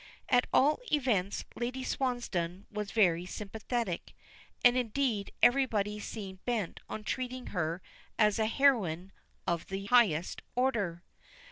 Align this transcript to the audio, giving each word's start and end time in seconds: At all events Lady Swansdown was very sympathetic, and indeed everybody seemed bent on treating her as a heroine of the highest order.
At 0.29 0.47
all 0.51 0.79
events 0.91 1.45
Lady 1.55 1.83
Swansdown 1.83 2.65
was 2.71 2.89
very 2.89 3.23
sympathetic, 3.27 4.15
and 4.65 4.75
indeed 4.75 5.31
everybody 5.43 5.99
seemed 5.99 6.43
bent 6.43 6.79
on 6.89 7.03
treating 7.03 7.47
her 7.53 7.83
as 8.17 8.39
a 8.39 8.47
heroine 8.47 9.11
of 9.45 9.67
the 9.67 9.85
highest 9.85 10.41
order. 10.55 11.03